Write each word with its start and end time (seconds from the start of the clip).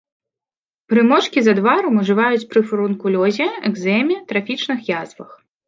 Прымочкі 0.93 1.39
з 1.47 1.55
адварам 1.57 1.93
ужываюць 2.05 2.47
пры 2.55 2.65
фурункулёзе, 2.71 3.47
экзэме, 3.73 4.21
трафічных 4.35 4.79
язвах. 5.01 5.41